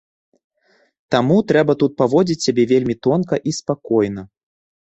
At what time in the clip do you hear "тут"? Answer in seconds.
1.85-1.91